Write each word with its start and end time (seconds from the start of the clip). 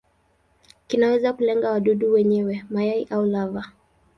Kinaweza 0.87 1.33
kulenga 1.33 1.71
wadudu 1.71 2.13
wenyewe, 2.13 2.63
mayai 2.69 3.07
au 3.11 3.25
lava. 3.25 3.71